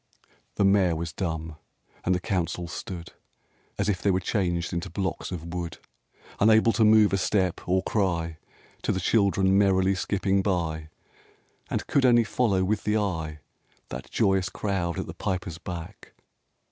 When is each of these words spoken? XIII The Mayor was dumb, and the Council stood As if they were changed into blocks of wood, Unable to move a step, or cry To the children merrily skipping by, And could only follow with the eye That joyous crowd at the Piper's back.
XIII 0.15 0.31
The 0.55 0.65
Mayor 0.65 0.95
was 0.95 1.13
dumb, 1.13 1.57
and 2.03 2.15
the 2.15 2.19
Council 2.19 2.67
stood 2.67 3.13
As 3.77 3.87
if 3.87 4.01
they 4.01 4.09
were 4.09 4.19
changed 4.19 4.73
into 4.73 4.89
blocks 4.89 5.31
of 5.31 5.53
wood, 5.53 5.77
Unable 6.39 6.71
to 6.73 6.83
move 6.83 7.13
a 7.13 7.19
step, 7.19 7.61
or 7.67 7.83
cry 7.83 8.39
To 8.81 8.91
the 8.91 8.99
children 8.99 9.59
merrily 9.59 9.93
skipping 9.93 10.41
by, 10.41 10.89
And 11.69 11.85
could 11.85 12.03
only 12.03 12.23
follow 12.23 12.63
with 12.63 12.83
the 12.83 12.97
eye 12.97 13.41
That 13.89 14.09
joyous 14.09 14.49
crowd 14.49 14.97
at 14.97 15.05
the 15.05 15.13
Piper's 15.13 15.59
back. 15.59 16.13